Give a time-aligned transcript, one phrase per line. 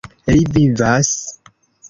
[0.29, 1.13] Li vivas!